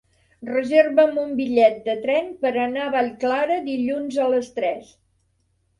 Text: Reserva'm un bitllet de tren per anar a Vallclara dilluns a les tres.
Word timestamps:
Reserva'm 0.51 1.19
un 1.23 1.35
bitllet 1.41 1.77
de 1.89 1.95
tren 2.07 2.33
per 2.47 2.53
anar 2.65 2.83
a 2.87 2.91
Vallclara 2.99 3.61
dilluns 3.73 4.21
a 4.27 4.31
les 4.35 4.53
tres. 4.59 4.95